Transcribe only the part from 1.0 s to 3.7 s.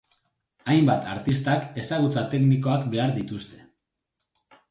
artistak ezagutza teknikoak behar dituzte.